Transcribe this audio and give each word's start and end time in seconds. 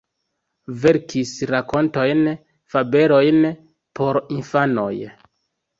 Verkis 0.85 1.33
rakontojn, 1.51 2.25
fabelojn 2.75 3.47
por 4.01 4.23
infanoj. 4.39 4.93